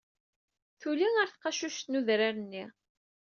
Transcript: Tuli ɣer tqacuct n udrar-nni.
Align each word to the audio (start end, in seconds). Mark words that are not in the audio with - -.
Tuli 0.79 1.07
ɣer 1.15 1.27
tqacuct 1.29 1.85
n 1.89 1.97
udrar-nni. 1.99 2.65